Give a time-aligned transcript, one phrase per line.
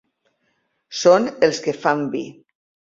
[1.03, 2.25] Són els que fan vi.